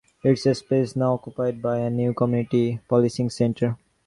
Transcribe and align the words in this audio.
Its 0.23 0.41
space 0.57 0.63
is 0.71 0.95
now 0.95 1.13
occupied 1.13 1.61
by 1.61 1.77
a 1.77 1.87
new 1.87 2.11
community 2.11 2.79
policing 2.89 3.29
center. 3.29 3.77